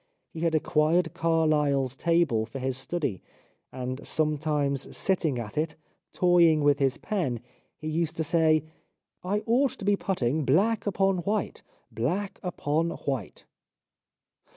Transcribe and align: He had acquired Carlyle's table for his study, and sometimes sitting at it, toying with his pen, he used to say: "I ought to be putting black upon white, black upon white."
He 0.31 0.39
had 0.39 0.55
acquired 0.55 1.13
Carlyle's 1.13 1.95
table 1.95 2.47
for 2.47 2.57
his 2.57 2.75
study, 2.75 3.21
and 3.71 4.03
sometimes 4.03 4.97
sitting 4.97 5.37
at 5.37 5.59
it, 5.59 5.75
toying 6.11 6.63
with 6.63 6.79
his 6.79 6.97
pen, 6.97 7.39
he 7.77 7.87
used 7.87 8.17
to 8.17 8.23
say: 8.23 8.63
"I 9.23 9.43
ought 9.45 9.73
to 9.73 9.85
be 9.85 9.95
putting 9.95 10.43
black 10.43 10.87
upon 10.87 11.17
white, 11.19 11.61
black 11.91 12.39
upon 12.41 12.89
white." 12.89 13.45